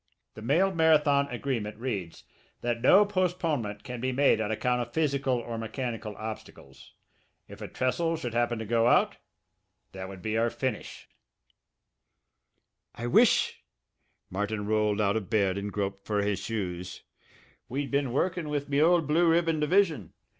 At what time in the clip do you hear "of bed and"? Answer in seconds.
15.17-15.71